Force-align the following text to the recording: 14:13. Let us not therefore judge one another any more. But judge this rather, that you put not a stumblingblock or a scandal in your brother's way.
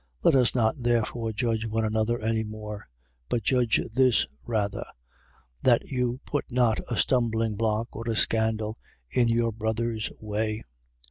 14:13. 0.23 0.33
Let 0.33 0.41
us 0.41 0.55
not 0.55 0.75
therefore 0.79 1.31
judge 1.31 1.67
one 1.67 1.85
another 1.85 2.19
any 2.21 2.43
more. 2.43 2.87
But 3.29 3.43
judge 3.43 3.79
this 3.91 4.25
rather, 4.43 4.83
that 5.61 5.83
you 5.91 6.19
put 6.25 6.45
not 6.49 6.79
a 6.89 6.95
stumblingblock 6.95 7.85
or 7.95 8.09
a 8.09 8.15
scandal 8.15 8.79
in 9.11 9.27
your 9.27 9.51
brother's 9.51 10.09
way. 10.19 10.63